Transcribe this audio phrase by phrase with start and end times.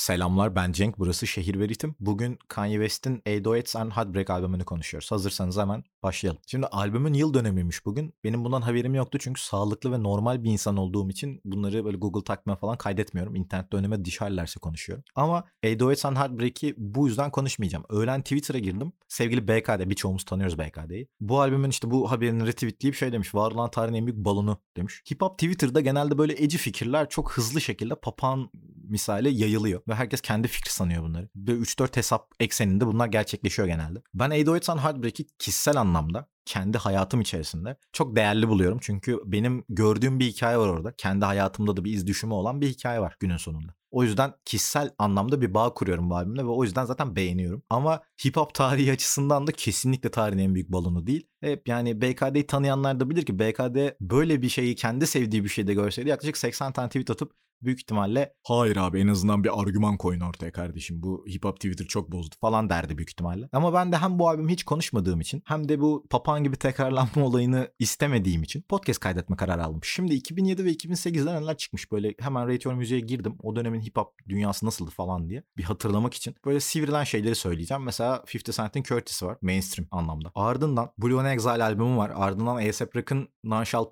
[0.00, 1.94] Selamlar ben Cenk burası Şehir ve Ritim.
[2.00, 5.12] Bugün Kanye West'in 808 and Heartbreak albümünü konuşuyoruz.
[5.12, 6.40] Hazırsanız hemen başlayalım.
[6.46, 8.14] Şimdi albümün yıl dönemiymiş bugün.
[8.24, 12.24] Benim bundan haberim yoktu çünkü sağlıklı ve normal bir insan olduğum için bunları böyle Google
[12.24, 13.34] takma falan kaydetmiyorum.
[13.34, 15.04] İnternette önüme düşerlerse konuşuyorum.
[15.14, 17.84] Ama 808 and Heartbreak'i bu yüzden konuşmayacağım.
[17.88, 18.92] Öğlen Twitter'a girdim.
[19.08, 21.08] Sevgili BKD birçoğumuz tanıyoruz BKD'yi.
[21.20, 23.34] Bu albümün işte bu haberini retweetleyip şey demiş.
[23.34, 25.02] Var olan tarihin en büyük balonu demiş.
[25.10, 28.50] Hip Hop Twitter'da genelde böyle eci fikirler çok hızlı şekilde papağan
[28.90, 29.82] misali yayılıyor.
[29.88, 31.28] Ve herkes kendi fikri sanıyor bunları.
[31.36, 34.02] Ve 3-4 hesap ekseninde bunlar gerçekleşiyor genelde.
[34.14, 38.78] Ben 808 and Heartbreak'i kişisel anlamda kendi hayatım içerisinde çok değerli buluyorum.
[38.82, 40.92] Çünkü benim gördüğüm bir hikaye var orada.
[40.96, 43.74] Kendi hayatımda da bir iz düşümü olan bir hikaye var günün sonunda.
[43.90, 47.62] O yüzden kişisel anlamda bir bağ kuruyorum bu albümle ve o yüzden zaten beğeniyorum.
[47.70, 51.26] Ama hip hop tarihi açısından da kesinlikle tarihin en büyük balonu değil.
[51.40, 55.74] Hep yani BKD'yi tanıyanlar da bilir ki BKD böyle bir şeyi kendi sevdiği bir şeyde
[55.74, 57.32] görseydi yaklaşık 80 tane tweet atıp
[57.62, 61.86] büyük ihtimalle hayır abi en azından bir argüman koyun ortaya kardeşim bu hip hop Twitter
[61.86, 63.48] çok bozdu falan derdi büyük ihtimalle.
[63.52, 67.10] Ama ben de hem bu albümü hiç konuşmadığım için hem de bu papağan gibi tekrarlanma
[67.24, 69.80] olayını istemediğim için podcast kaydetme kararı aldım.
[69.84, 73.36] Şimdi 2007 ve 2008'de neler çıkmış böyle hemen Radio Müziğe girdim.
[73.42, 76.34] O dönemin hip hop dünyası nasıldı falan diye bir hatırlamak için.
[76.44, 77.82] Böyle sivrilen şeyleri söyleyeceğim.
[77.82, 80.30] Mesela 50 Cent'in Curtis'i var mainstream anlamda.
[80.34, 82.12] Ardından Blue on Exile albümü var.
[82.14, 83.28] Ardından A$AP Rock'ın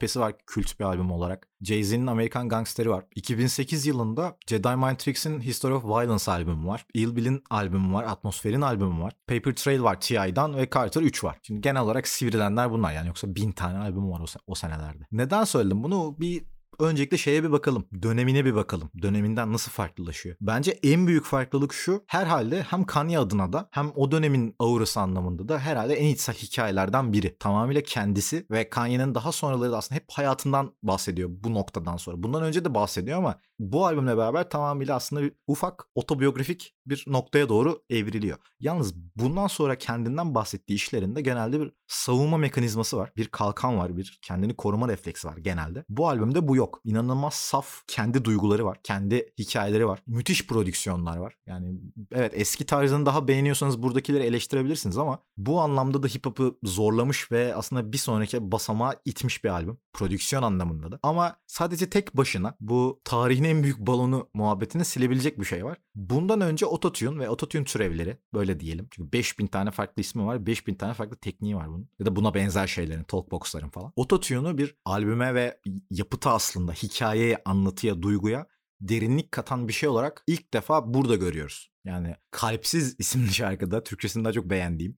[0.00, 1.48] Pass'i var kült bir albüm olarak.
[1.62, 3.04] Jay-Z'nin Amerikan Gangster'i var.
[3.14, 6.86] 2008 yılında Jedi Mind Tricks'in History of Violence albümü var.
[6.94, 8.04] Ill Bill'in albümü var.
[8.04, 9.12] Atmosfer'in albümü var.
[9.26, 11.38] Paper Trail var T.I.'dan ve Carter 3 var.
[11.42, 15.04] Şimdi genel olarak sivrilenler bunlar yani yoksa bin tane albüm var o senelerde.
[15.12, 16.16] Neden söyledim bunu?
[16.20, 16.44] Bir
[16.80, 17.88] Öncelikle şeye bir bakalım.
[18.02, 18.90] Dönemine bir bakalım.
[19.02, 20.36] Döneminden nasıl farklılaşıyor?
[20.40, 22.04] Bence en büyük farklılık şu.
[22.06, 27.12] Herhalde hem Kanye adına da hem o dönemin aurası anlamında da herhalde en içsel hikayelerden
[27.12, 27.36] biri.
[27.38, 32.22] Tamamıyla kendisi ve Kanye'nin daha sonraları da aslında hep hayatından bahsediyor bu noktadan sonra.
[32.22, 37.48] Bundan önce de bahsediyor ama bu albümle beraber tamamıyla aslında bir ufak otobiyografik bir noktaya
[37.48, 38.38] doğru evriliyor.
[38.60, 43.12] Yalnız bundan sonra kendinden bahsettiği işlerinde genelde bir savunma mekanizması var.
[43.16, 45.84] Bir kalkan var, bir kendini koruma refleksi var genelde.
[45.88, 46.80] Bu albümde bu yok.
[46.84, 50.02] İnanılmaz saf kendi duyguları var, kendi hikayeleri var.
[50.06, 51.34] Müthiş prodüksiyonlar var.
[51.46, 51.80] Yani
[52.12, 57.54] evet eski tarzını daha beğeniyorsanız buradakileri eleştirebilirsiniz ama bu anlamda da hip hop'u zorlamış ve
[57.54, 59.78] aslında bir sonraki basamağa itmiş bir albüm.
[59.92, 60.98] Prodüksiyon anlamında da.
[61.02, 65.78] Ama sadece tek başına bu tarihin en büyük balonu muhabbetini silebilecek bir şey var.
[65.94, 68.88] Bundan önce ototune ve ototune türevleri böyle diyelim.
[68.90, 70.46] Çünkü 5000 tane farklı ismi var.
[70.46, 71.90] 5000 tane farklı tekniği var bunun.
[71.98, 73.92] Ya da buna benzer şeylerin, talkbox'ların falan.
[73.96, 75.60] Ototune'u bir albüme ve
[75.90, 78.46] yapıta aslında hikayeye, anlatıya, duyguya
[78.80, 81.72] derinlik katan bir şey olarak ilk defa burada görüyoruz.
[81.84, 84.96] Yani Kalpsiz isimli şarkıda, Türkçesini daha çok beğendiğim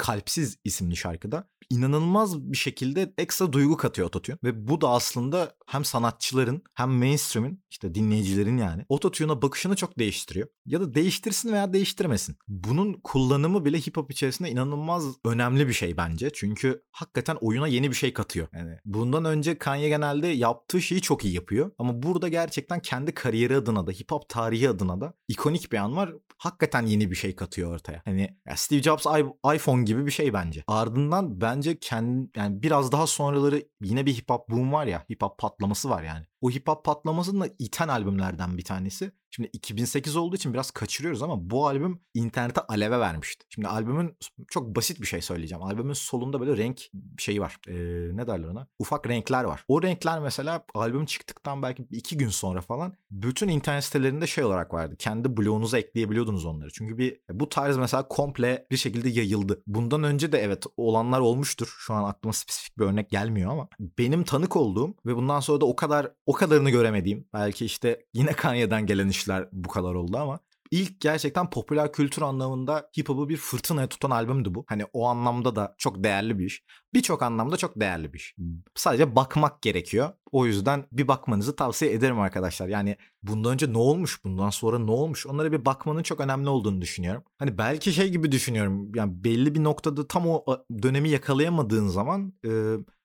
[0.00, 4.36] Kalpsiz isimli şarkıda inanılmaz bir şekilde ekstra duygu katıyor ototune.
[4.44, 10.48] Ve bu da aslında hem sanatçıların hem mainstream'in işte dinleyicilerin yani ototune'a bakışını çok değiştiriyor.
[10.66, 12.36] Ya da değiştirsin veya değiştirmesin.
[12.48, 16.30] Bunun kullanımı bile hip hop içerisinde inanılmaz önemli bir şey bence.
[16.34, 18.48] Çünkü hakikaten oyuna yeni bir şey katıyor.
[18.52, 21.70] Yani bundan önce Kanye genelde yaptığı şeyi çok iyi yapıyor.
[21.78, 25.96] Ama burada gerçekten kendi kariyeri adına da hip hop tarihi adına da ikonik bir an
[25.96, 26.12] var.
[26.38, 28.02] Hakikaten yeni bir şey katıyor ortaya.
[28.04, 29.06] Hani Steve Jobs
[29.54, 30.64] iPhone gibi bir şey bence.
[30.66, 35.22] Ardından bence kendi yani biraz daha sonraları yine bir hip hop boom var ya, hip
[35.22, 36.26] hop patlaması var yani.
[36.40, 39.12] O hip hop patlamasını da iten albümlerden bir tanesi.
[39.30, 43.46] Şimdi 2008 olduğu için biraz kaçırıyoruz ama bu albüm internete aleve vermişti.
[43.48, 44.16] Şimdi albümün
[44.48, 45.64] çok basit bir şey söyleyeceğim.
[45.64, 46.82] Albümün solunda böyle renk
[47.18, 47.58] şeyi var.
[47.68, 48.66] Ee, ne derler ona?
[48.78, 49.64] Ufak renkler var.
[49.68, 54.74] O renkler mesela albüm çıktıktan belki iki gün sonra falan bütün internet sitelerinde şey olarak
[54.74, 54.96] vardı.
[54.98, 56.70] Kendi bloğunuza ekleyebiliyordunuz onları.
[56.72, 59.62] Çünkü bir bu tarz mesela komple bir şekilde yayıldı.
[59.66, 61.76] Bundan önce de evet olanlar olmuştur.
[61.78, 63.68] Şu an aklıma spesifik bir örnek gelmiyor ama
[63.98, 68.32] benim tanık olduğum ve bundan sonra da o kadar o kadarını göremediğim belki işte yine
[68.36, 73.36] Kanye'den gelen işler bu kadar oldu ama ilk gerçekten popüler kültür anlamında hip hop'u bir
[73.36, 74.64] fırtınaya tutan albümdü bu.
[74.68, 76.62] Hani o anlamda da çok değerli bir iş.
[76.94, 78.34] Birçok anlamda çok değerli bir iş.
[78.74, 80.10] Sadece bakmak gerekiyor.
[80.32, 82.68] O yüzden bir bakmanızı tavsiye ederim arkadaşlar.
[82.68, 86.80] Yani bundan önce ne olmuş, bundan sonra ne olmuş onlara bir bakmanın çok önemli olduğunu
[86.80, 87.22] düşünüyorum.
[87.38, 88.94] Hani belki şey gibi düşünüyorum.
[88.94, 90.44] Yani belli bir noktada tam o
[90.82, 92.50] dönemi yakalayamadığın zaman e,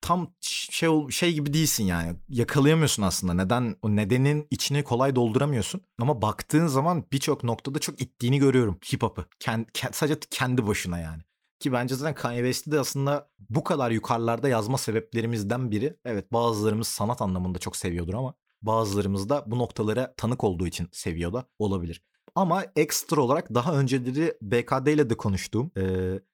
[0.02, 0.34] tam
[0.76, 2.16] şey şey gibi değilsin yani.
[2.30, 3.34] Yakalayamıyorsun aslında.
[3.34, 5.82] Neden o nedenin içini kolay dolduramıyorsun.
[6.00, 9.26] Ama baktığın zaman birçok noktada çok ittiğini görüyorum hip hop'ı.
[9.40, 11.22] Kend, sadece kendi başına yani.
[11.60, 15.98] Ki bence zaten Kanye West'i de aslında bu kadar yukarılarda yazma sebeplerimizden biri.
[16.06, 21.34] Evet bazılarımız sanat anlamında çok seviyordur ama bazılarımız da bu noktalara tanık olduğu için seviyor
[21.34, 22.02] da olabilir.
[22.36, 25.84] Ama ekstra olarak daha önceleri BKD ile de konuştuğum, e,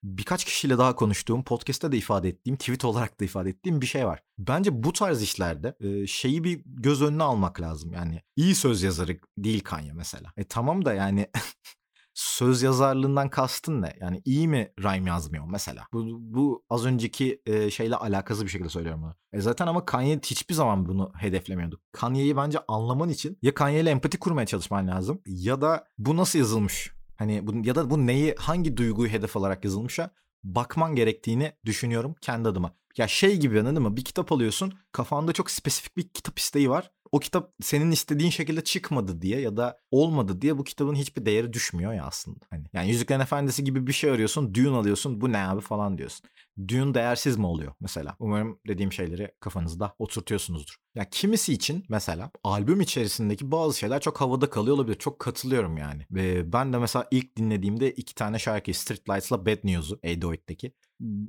[0.04, 4.06] birkaç kişiyle daha konuştuğum, podcast'te de ifade ettiğim, tweet olarak da ifade ettiğim bir şey
[4.06, 4.24] var.
[4.40, 7.94] Bence bu tarz işlerde e, şeyi bir göz önüne almak lazım.
[7.94, 10.34] Yani iyi söz yazarı değil Kanye mesela.
[10.38, 11.28] E tamam da yani
[12.13, 13.94] söz yazarlığından kastın ne?
[14.00, 15.88] Yani iyi mi rhyme yazmıyor mesela?
[15.94, 19.16] Bu, bu az önceki e, şeyle alakası bir şekilde söylüyorum bunu.
[19.34, 21.81] E zaten ama Kanye hiçbir zaman bunu hedeflemiyordu.
[21.92, 26.40] Kanye'yi bence anlaman için ya Kanye ile empati kurmaya çalışman lazım ya da bu nasıl
[26.40, 26.92] yazılmış?
[27.18, 30.12] Hani bu, ya da bu neyi hangi duyguyu hedef alarak yazılmışa
[30.44, 32.75] bakman gerektiğini düşünüyorum kendi adıma.
[32.98, 33.98] Ya şey gibi anladın mı?
[33.98, 34.74] Bir kitap alıyorsun.
[34.92, 36.92] Kafanda çok spesifik bir kitap isteği var.
[37.12, 41.54] O kitap senin istediğin şekilde çıkmadı diye ya da olmadı diye bu kitabın hiçbir değeri
[41.54, 42.40] düşmüyor ya aslında.
[42.50, 44.56] Hani yani Yüzüklerin Efendisi gibi bir şey arıyorsun.
[44.56, 45.22] Dune alıyorsun.
[45.22, 46.30] Bu ne abi falan diyorsun.
[46.68, 48.16] Dune değersiz mi oluyor mesela?
[48.19, 50.75] Umarım dediğim şeyleri kafanızda oturtuyorsunuzdur.
[50.96, 54.96] Ya kimisi için mesela albüm içerisindeki bazı şeyler çok havada kalıyor olabilir.
[54.96, 56.06] Çok katılıyorum yani.
[56.12, 60.72] Ve ben de mesela ilk dinlediğimde iki tane şarkı Street Lights'la Bad News'u 808'deki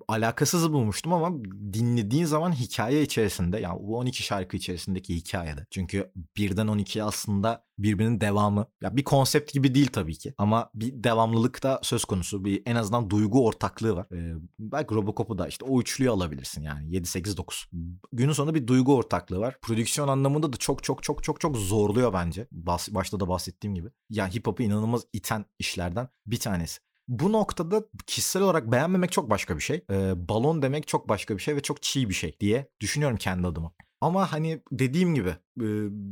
[0.08, 5.66] alakasız bulmuştum ama dinlediğin zaman hikaye içerisinde yani bu 12 şarkı içerisindeki hikayede.
[5.70, 8.66] Çünkü birden 12 aslında birbirinin devamı.
[8.80, 12.44] Ya bir konsept gibi değil tabii ki ama bir devamlılık da söz konusu.
[12.44, 14.06] Bir en azından duygu ortaklığı var.
[14.12, 17.68] Ee, belki Robocop'u da işte o üçlüyü alabilirsin yani 7 8 9.
[18.12, 19.58] Günün sonunda bir duygu ortaklığı var.
[19.62, 22.46] Prodüksiyon anlamında da çok çok çok çok çok zorluyor bence.
[22.52, 23.88] Bas, başta da bahsettiğim gibi.
[24.10, 26.80] Yani hip hop'u inanılmaz iten işlerden bir tanesi.
[27.08, 29.84] Bu noktada kişisel olarak beğenmemek çok başka bir şey.
[29.90, 33.46] Ee, balon demek çok başka bir şey ve çok çiğ bir şey diye düşünüyorum kendi
[33.46, 33.72] adıma.
[34.02, 35.34] Ama hani dediğim gibi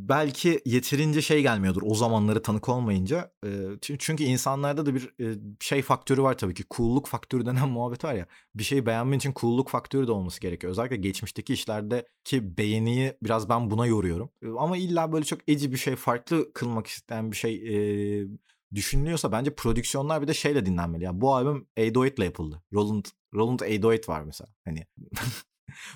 [0.09, 3.33] belki yeterince şey gelmiyordur o zamanları tanık olmayınca.
[3.99, 5.11] Çünkü insanlarda da bir
[5.61, 6.65] şey faktörü var tabii ki.
[6.71, 8.27] Cool'luk faktörü denen muhabbet var ya.
[8.55, 10.71] Bir şeyi beğenmen için cool'luk faktörü de olması gerekiyor.
[10.71, 14.31] Özellikle geçmişteki işlerdeki beğeniyi biraz ben buna yoruyorum.
[14.59, 17.63] Ama illa böyle çok eci bir şey, farklı kılmak isteyen bir şey
[18.75, 21.05] düşünülüyorsa bence prodüksiyonlar bir de şeyle dinlenmeli.
[21.05, 22.63] Yani bu albüm 808 ile yapıldı.
[22.73, 23.05] Roland
[23.35, 24.51] Roland 808 var mesela.
[24.65, 24.87] Hani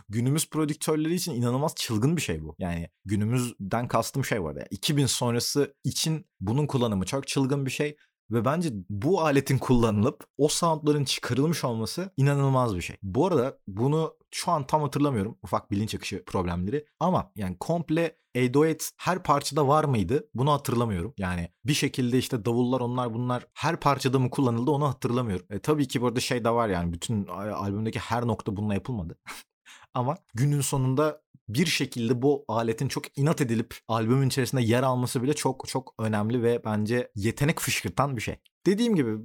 [0.09, 2.55] günümüz prodüktörleri için inanılmaz çılgın bir şey bu.
[2.59, 4.57] Yani günümüzden kastım şey var.
[4.57, 7.97] Yani 2000 sonrası için bunun kullanımı çok çılgın bir şey.
[8.31, 12.97] Ve bence bu aletin kullanılıp o soundların çıkarılmış olması inanılmaz bir şey.
[13.03, 18.93] Bu arada bunu şu an tam hatırlamıyorum ufak bilinç akışı problemleri ama yani komple 808
[18.97, 20.29] her parçada var mıydı?
[20.35, 21.15] Bunu hatırlamıyorum.
[21.19, 25.47] Yani bir şekilde işte davullar onlar bunlar her parçada mı kullanıldı onu hatırlamıyorum.
[25.51, 29.19] E, tabii ki burada şey de var yani bütün albümdeki her nokta bununla yapılmadı.
[29.95, 35.35] Ama günün sonunda bir şekilde bu aletin çok inat edilip albümün içerisinde yer alması bile
[35.35, 38.37] çok çok önemli ve bence yetenek fışkırtan bir şey.
[38.67, 39.17] Dediğim gibi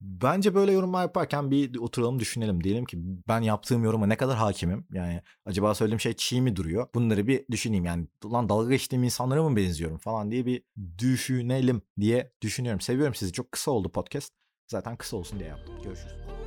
[0.00, 2.64] bence böyle yorumlar yaparken bir oturalım düşünelim.
[2.64, 2.98] Diyelim ki
[3.28, 4.86] ben yaptığım yoruma ne kadar hakimim?
[4.92, 6.88] Yani acaba söylediğim şey çiğ mi duruyor?
[6.94, 8.06] Bunları bir düşüneyim yani.
[8.24, 10.62] Lan dalga geçtiğim insanlara mı benziyorum falan diye bir
[10.98, 12.80] düşünelim diye düşünüyorum.
[12.80, 13.32] Seviyorum sizi.
[13.32, 14.32] Çok kısa oldu podcast.
[14.66, 15.74] Zaten kısa olsun diye yaptım.
[15.84, 16.43] Görüşürüz.